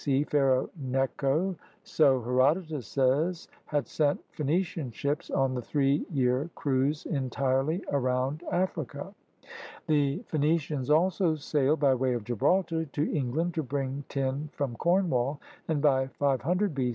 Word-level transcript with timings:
C. 0.03 0.23
Pharaoh 0.23 0.67
Necho, 0.75 1.55
so 1.83 2.23
Herodotus 2.23 2.87
says, 2.87 3.47
had 3.65 3.85
sent 3.85 4.19
Phenician 4.31 4.89
ships 4.89 5.29
on 5.29 5.55
a 5.55 5.61
three 5.61 6.07
year 6.11 6.49
cruise 6.55 7.05
entirely 7.05 7.83
around 7.91 8.43
Africa. 8.51 9.13
The 9.85 10.23
Phenicians 10.27 10.89
also 10.89 11.35
sailed 11.35 11.81
by 11.81 11.93
way 11.93 12.13
of 12.15 12.23
Gibraltar 12.23 12.85
to 12.85 13.15
Eng 13.15 13.33
land 13.35 13.53
to 13.53 13.61
bring 13.61 14.03
tin 14.09 14.49
from 14.53 14.75
Cornwall, 14.77 15.39
and 15.67 15.83
by 15.83 16.07
500 16.07 16.73
B. 16.73 16.89